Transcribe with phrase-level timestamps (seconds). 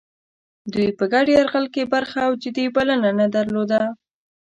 [0.73, 3.81] دوی په ګډ یرغل کې برخه او جدي بلنه نه درلوده.